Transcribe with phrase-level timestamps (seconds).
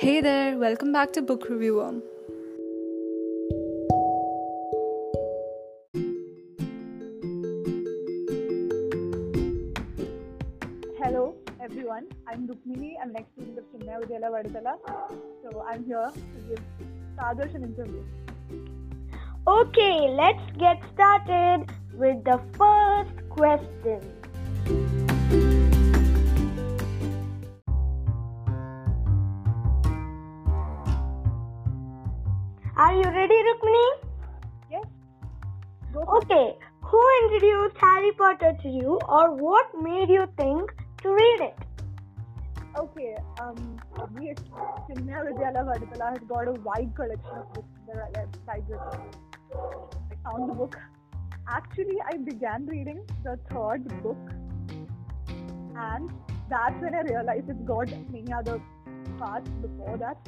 [0.00, 1.92] Hey there, welcome back to Book Reviewer.
[11.00, 12.92] Hello everyone, I'm Rukmini.
[13.02, 14.74] I'm next student of Chinmaya Vidyalaya Vaduthala.
[15.42, 16.62] So I'm here to give
[17.18, 18.04] Sadarsh an interview.
[19.48, 24.00] Okay, let's get started with the first question.
[36.30, 40.70] Okay, who introduced Harry Potter to you or what made you think
[41.00, 41.56] to read it?
[42.76, 43.80] Okay, um,
[44.14, 44.36] we at
[44.88, 48.78] Chinmaya Vaduthala has got a wide collection of books website with
[49.54, 50.78] I found the book.
[51.48, 54.18] Actually, I began reading the third book,
[55.76, 56.10] and
[56.50, 58.60] that's when I realized it's got many other
[59.18, 60.18] parts before that.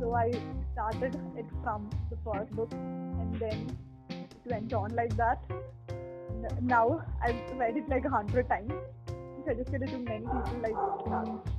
[0.00, 0.32] So I
[0.74, 3.95] started it from the first book, and then it
[4.46, 5.40] went on like that.
[6.62, 8.72] Now I've read it like a hundred times.
[9.46, 10.74] Suggested it to many people like
[11.06, 11.56] that.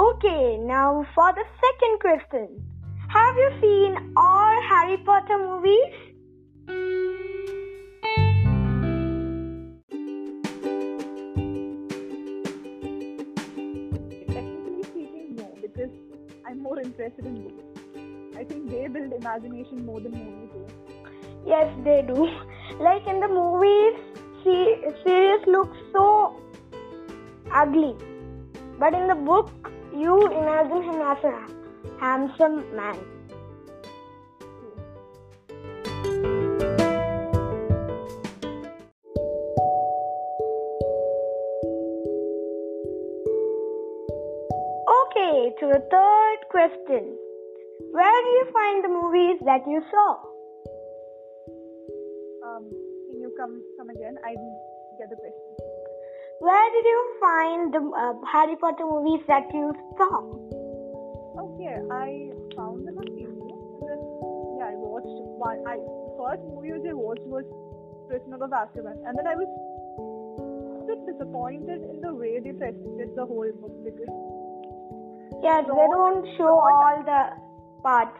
[0.00, 2.64] Okay, now for the second question.
[3.08, 6.07] Have you seen all Harry Potter movies?
[16.46, 17.64] I'm more interested in books.
[18.36, 20.66] I think they build imagination more than movies do.
[21.46, 22.28] Yes, they do.
[22.80, 23.94] Like in the movies,
[24.42, 26.40] she, Sirius looks so
[27.52, 27.94] ugly.
[28.78, 29.50] But in the book,
[29.96, 31.46] you imagine him as a
[32.00, 32.98] handsome man.
[45.60, 47.18] To the third question.
[47.90, 50.10] Where do you find the movies that you saw?
[52.46, 52.70] Um,
[53.10, 54.14] can you come come again?
[54.22, 54.60] I didn't
[54.98, 55.54] get the question.
[56.38, 60.22] Where did you find the uh, Harry Potter movies that you saw?
[61.42, 64.00] Okay, I found them on then
[64.62, 65.10] yeah, I watched
[65.42, 65.58] one.
[65.66, 67.46] I the first movie which I watched was
[68.06, 69.50] Prisoner of Azkaban, and then I was
[70.38, 74.37] a bit disappointed in the way they presented the whole book because
[75.42, 77.20] Yes, they don't show all the
[77.82, 78.18] parts.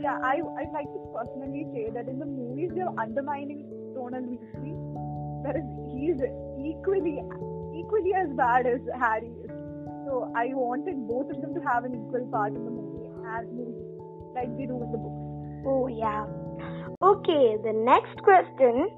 [0.00, 3.64] yeah, I I like to personally say that in the movies they're undermining
[3.96, 4.74] Ronald Weasley,
[5.44, 6.20] whereas he's
[6.72, 7.16] equally
[7.80, 9.50] equally as bad as Harry is.
[10.06, 13.06] So I wanted both of them to have an equal part in the movie
[13.36, 13.88] and movie,
[14.34, 15.28] like they do in the books.
[15.66, 16.24] Oh, yeah.
[17.02, 18.88] Okay, the next question.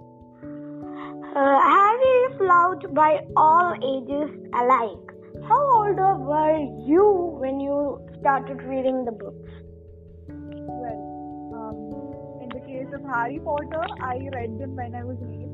[1.35, 5.11] Uh, Harry is loved by all ages alike.
[5.51, 7.05] How old were you
[7.43, 9.51] when you started reading the books?
[10.29, 11.01] Well,
[11.59, 15.51] um, in the case of Harry Potter, I read them when I was eight,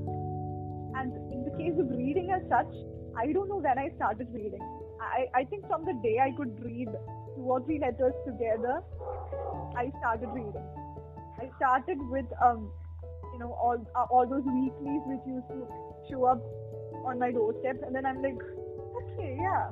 [1.01, 2.69] and in the case of reading as such,
[3.17, 4.61] I don't know when I started reading.
[5.01, 6.89] I, I think from the day I could read
[7.35, 8.83] two or three letters together,
[9.81, 10.69] I started reading.
[11.41, 12.71] I started with um,
[13.33, 15.65] you know, all uh, all those weeklies which used to
[16.11, 16.45] show up
[17.07, 18.37] on my doorstep, and then I'm like,
[19.13, 19.71] okay, yeah,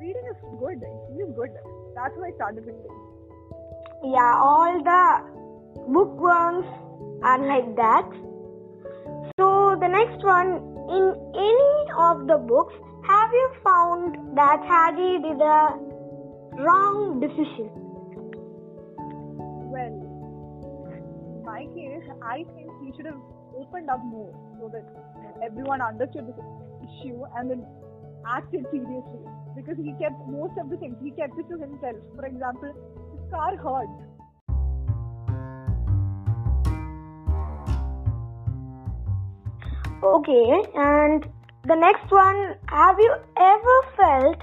[0.00, 0.82] reading is good.
[0.82, 1.50] It is good.
[1.94, 2.86] That's why I started reading.
[4.04, 6.66] Yeah, all the bookworms
[7.22, 8.08] are like that.
[9.38, 11.04] So, the next one in
[11.34, 12.74] any of the books,
[13.06, 15.78] have you found that Harry did a
[16.62, 17.70] wrong decision?
[19.72, 19.96] Well,
[20.92, 23.20] in my case, I think he should have
[23.56, 24.84] opened up more so that
[25.44, 26.36] everyone understood the
[26.84, 27.66] issue and then
[28.28, 29.24] acted seriously.
[29.54, 31.96] Because he kept most of the things, he kept it to himself.
[32.14, 32.72] For example,
[33.12, 33.88] his car hurt.
[40.02, 41.26] Okay, and
[41.64, 44.42] the next one, have you ever felt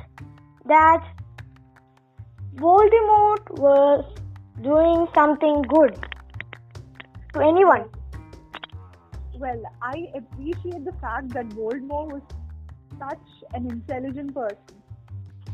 [0.65, 1.05] that
[2.55, 4.03] Voldemort was
[4.61, 5.95] doing something good
[7.33, 7.85] to anyone?
[9.37, 12.21] Well, I appreciate the fact that Voldemort was
[12.99, 14.57] such an intelligent person.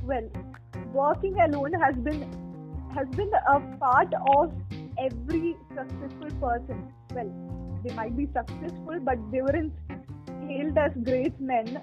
[0.03, 0.30] Well,
[0.94, 2.21] working alone has been
[2.95, 4.53] has been a part of
[4.97, 6.91] every successful person.
[7.13, 7.31] Well,
[7.83, 9.74] they might be successful, but they weren't
[10.47, 11.81] hailed as great men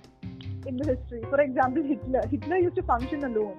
[0.66, 1.22] in the history.
[1.30, 2.22] For example, Hitler.
[2.28, 3.56] Hitler used to function alone.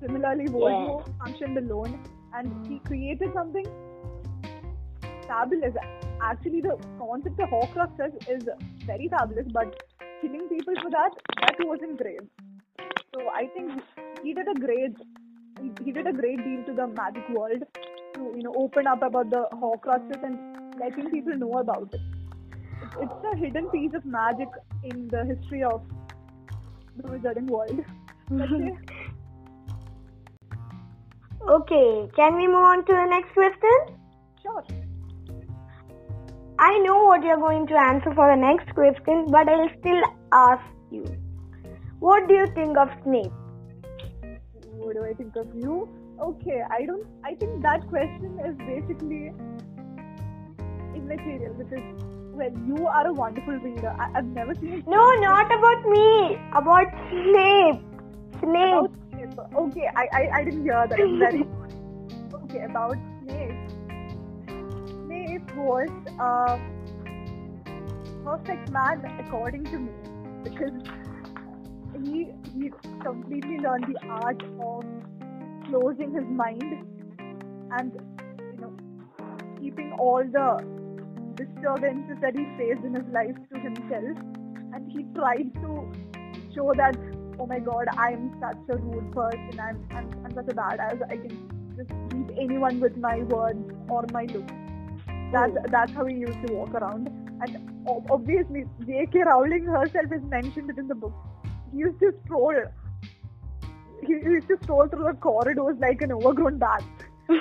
[0.00, 2.00] Similarly, Voldemort functioned alone,
[2.34, 3.66] and he created something
[5.28, 5.74] fabulous.
[6.20, 8.48] Actually, the concept of Horcruxes is
[8.86, 9.82] very fabulous, but
[10.22, 11.10] killing people for that,
[11.40, 12.20] that wasn't great.
[13.14, 13.82] So I think
[14.22, 14.96] he did a great,
[15.84, 17.62] he did a great deal to the magic world
[18.14, 20.38] to you know open up about the Horcruxes and
[20.78, 22.00] letting people know about it.
[22.82, 24.48] It's, it's a hidden piece of magic
[24.84, 25.82] in the history of
[26.96, 27.84] the wizarding world.
[31.48, 33.98] Okay, can we move on to the next question?
[34.42, 34.64] Sure.
[36.64, 40.62] I know what you're going to answer for the next question, but I'll still ask
[40.92, 41.04] you.
[41.98, 43.32] What do you think of Snape?
[44.76, 45.88] What do I think of you?
[46.20, 47.04] Okay, I don't.
[47.24, 49.32] I think that question is basically
[50.94, 51.82] immaterial because,
[52.30, 53.96] well, you are a wonderful reader.
[53.98, 56.38] I, I've never seen No, not about me.
[56.54, 57.82] About Snape.
[58.38, 58.78] Snape.
[58.78, 59.38] about Snape.
[59.66, 61.00] Okay, I, I, I didn't hear that.
[61.00, 61.42] I'm very
[62.44, 63.71] okay about Snape.
[65.54, 66.82] Was a um,
[68.24, 69.92] perfect man according to me.
[70.44, 70.72] Because
[72.04, 72.70] he he
[73.02, 74.84] completely learned the art of
[75.66, 76.62] closing his mind
[77.78, 77.92] and
[78.40, 78.72] you know
[79.60, 80.64] keeping all the
[81.36, 84.16] disturbances that he faced in his life to himself.
[84.74, 85.92] And he tried to
[86.54, 86.96] show that
[87.38, 89.60] oh my god i'm such a rude person.
[89.60, 91.02] I'm i'm, I'm such a badass.
[91.10, 94.61] I can just beat anyone with my words or my looks
[95.32, 97.08] that's that's how he used to walk around.
[97.40, 101.14] And obviously j.k rowling herself is mentioned it in the book.
[101.72, 102.54] He used to stroll
[104.06, 106.84] he used to stroll through the corridors like an overgrown bat.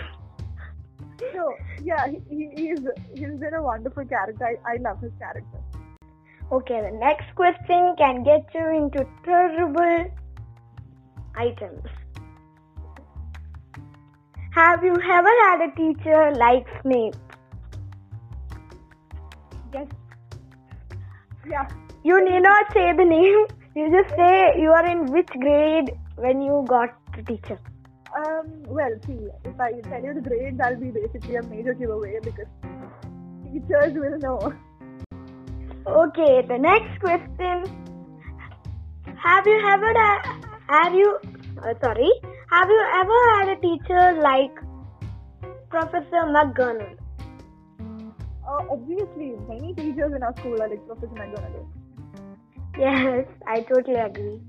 [1.34, 1.54] So
[1.84, 2.80] yeah he, he, he's
[3.14, 4.44] he's been a wonderful character.
[4.44, 5.60] I, I love his character.
[6.52, 10.12] Okay, the next question can get you into terrible
[11.36, 11.84] items.
[14.54, 17.16] Have you ever had a teacher like Snape?
[19.73, 19.88] Yes
[21.56, 21.68] yeah
[22.03, 23.41] You need not say the name.
[23.79, 25.91] You just say you are in which grade
[26.23, 27.57] when you got the teacher.
[28.21, 29.19] Um, well, see,
[29.50, 32.50] if I tell you the grades, that'll be basically a major giveaway because
[33.45, 34.53] teachers will know.
[35.88, 37.63] Okay, the next question.
[39.27, 39.94] Have you ever
[40.68, 41.18] have you
[41.63, 42.12] uh, sorry
[42.50, 44.59] have you ever had a teacher like
[45.69, 47.00] Professor McGonagall?
[48.51, 51.68] Uh, obviously, many teachers in our school are like Professor McGonagall.
[52.77, 54.42] Yes, I totally agree.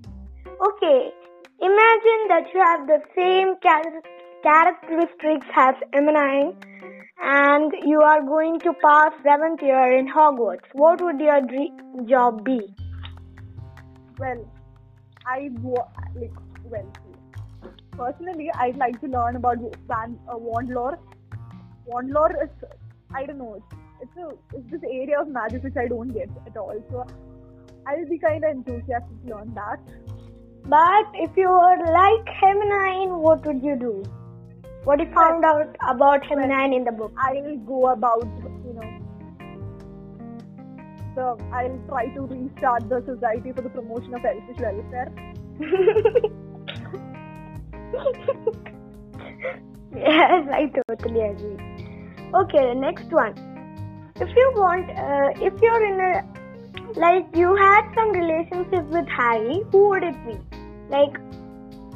[0.68, 1.12] Okay,
[1.60, 4.02] imagine that you have the same char-
[4.42, 6.56] characteristics as Emmeline
[7.22, 10.66] and you are going to pass seventh year in Hogwarts.
[10.72, 12.74] What would your dream job be?
[14.18, 14.44] Well,
[15.26, 15.50] I
[16.16, 16.32] like
[16.64, 16.92] well,
[17.92, 19.58] personally, I'd like to learn about
[19.88, 20.98] wand, uh, wand lore.
[21.86, 22.50] Wand lore is,
[23.14, 23.62] I don't know,
[24.02, 26.82] it's, a it's this area of magic which I don't get at all.
[26.90, 27.06] So
[27.86, 29.80] I'll be kind of enthusiastic to learn that.
[30.64, 34.02] But if you were like Hermione, what would you do?
[34.84, 37.12] What you found out about Hermione in the book?
[37.18, 38.26] I'll go about,
[38.64, 38.82] you know,
[41.14, 45.12] So I'll try to restart the Society for the Promotion of Elfish Welfare.
[49.94, 51.58] yes, I totally agree.
[52.34, 53.51] Okay, the next one.
[54.22, 56.22] If you want, uh, if you're in a,
[57.00, 60.38] like, you had some relationship with Harry, who would it be?
[60.90, 61.16] Like,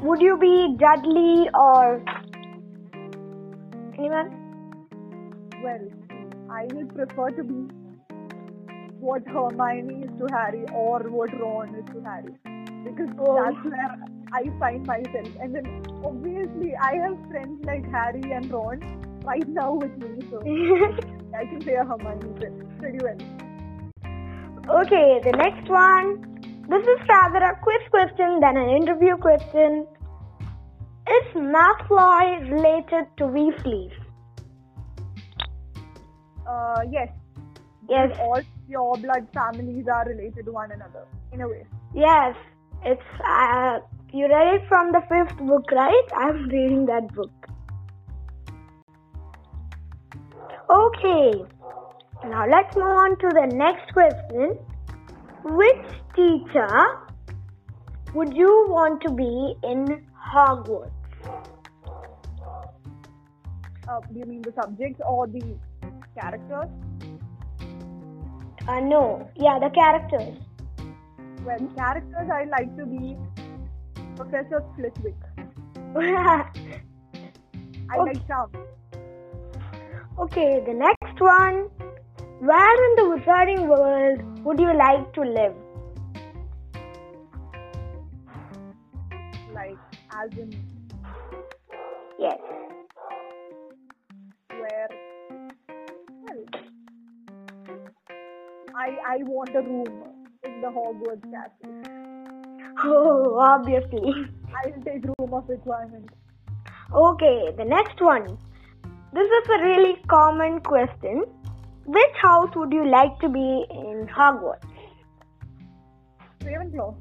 [0.03, 2.03] would you be Dudley or
[3.97, 4.33] anyone?
[5.63, 5.87] Well,
[6.51, 7.61] I would prefer to be
[8.99, 12.35] what Hermione is to Harry or what Ron is to Harry.
[12.85, 13.35] Because Oh.
[13.37, 13.97] that's where
[14.33, 15.29] I find myself.
[15.41, 18.81] And then obviously I have friends like Harry and Ron
[19.27, 20.41] right now with me, so
[21.41, 24.81] I can say Hermione friend pretty well.
[24.83, 26.23] okay, the next one.
[26.69, 29.87] This is rather a quiz question than an interview question.
[31.17, 33.93] Is Malfoy related to Weasley?
[36.47, 37.09] Uh, yes,
[37.89, 41.65] Yes, all pure blood families are related to one another in a way.
[41.95, 42.35] yes.
[42.85, 43.79] It's uh,
[44.13, 46.09] you read it from the fifth book, right?
[46.17, 47.46] I'm reading that book.
[50.69, 51.45] Okay.
[52.25, 54.59] Now let's move on to the next question.
[55.45, 56.99] Which teacher
[58.15, 60.05] would you want to be in
[60.35, 60.91] Hogwarts?
[63.89, 65.57] Uh, do you mean the subjects or the
[66.19, 66.69] characters?
[68.67, 69.31] Uh, no.
[69.37, 70.37] Yeah, the characters.
[71.45, 73.17] Well, characters I like to be
[74.17, 75.15] Professor Flitwick.
[75.97, 76.51] I
[77.99, 78.13] Okay.
[78.13, 78.51] like Charm.
[80.19, 81.69] Okay, the next one.
[82.41, 85.55] Where in the wizarding world would you like to live?
[89.55, 89.79] Like,
[90.13, 90.51] as in
[92.19, 92.39] Yes.
[94.51, 94.89] where,
[96.25, 96.45] well,
[98.75, 99.87] I, I want a room
[100.45, 101.83] in the Hogwarts castle.
[102.85, 104.13] Oh, obviously.
[104.55, 106.11] I'll take room of requirement.
[106.95, 108.39] Okay, the next one.
[109.17, 111.25] This is a really common question.
[111.87, 114.69] Which house would you like to be in Hogwarts?
[116.41, 116.95] Ravenclaw.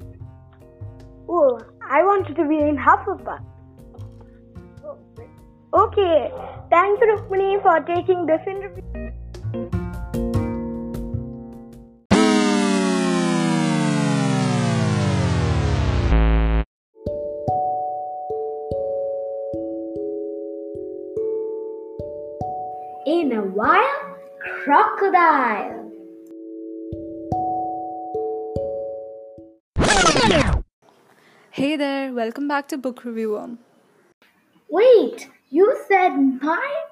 [1.28, 3.44] Oh, I wanted to be in Hufflepuff.
[4.82, 5.28] Oh, wait.
[5.74, 6.32] Okay,
[6.70, 9.12] thanks Rukmini for taking this interview.
[23.26, 24.18] In a wild
[24.62, 25.90] crocodile.
[31.50, 33.58] Hey there, welcome back to Book Review On.
[34.70, 36.85] Wait, you said mine?